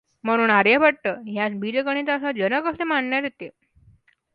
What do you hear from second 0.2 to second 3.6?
म्हणून आर्यभट्ट यास बीजगणिताचा जनक असे मानण्यात येते.